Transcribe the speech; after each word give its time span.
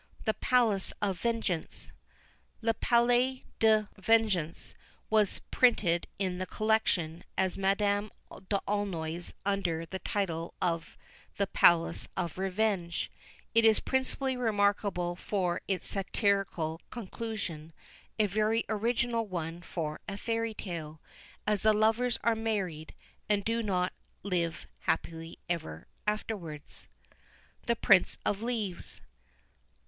THE 0.25 0.33
PALACE 0.33 0.93
OF 0.99 1.19
VENGEANCE. 1.19 1.91
Le 2.63 2.73
Palais 2.73 3.45
de 3.59 3.81
la 3.81 3.87
Vengeance 4.01 4.73
was 5.11 5.37
printed 5.51 6.07
in 6.17 6.39
the 6.39 6.47
"Collection" 6.47 7.23
as 7.37 7.55
Madame 7.55 8.09
d'Aulnoy's, 8.49 9.35
under 9.45 9.85
the 9.85 9.99
title 9.99 10.55
of 10.59 10.97
the 11.37 11.45
Palace 11.45 12.07
of 12.17 12.39
Revenge. 12.39 13.11
It 13.53 13.63
is 13.63 13.79
principally 13.79 14.35
remarkable 14.35 15.15
for 15.15 15.61
its 15.67 15.87
satirical 15.87 16.81
conclusion 16.89 17.71
a 18.17 18.25
very 18.25 18.65
original 18.69 19.27
one 19.27 19.61
for 19.61 19.99
a 20.09 20.17
fairy 20.17 20.55
tale, 20.55 20.99
as 21.45 21.61
the 21.61 21.73
lovers 21.73 22.17
are 22.23 22.33
married, 22.33 22.95
and 23.29 23.45
do 23.45 23.61
not 23.61 23.93
"live 24.23 24.65
happy 24.79 25.37
ever 25.47 25.85
afterwards." 26.07 26.87
THE 27.67 27.75
PRINCE 27.75 28.17
OF 28.25 28.41
LEAVES. 28.41 29.01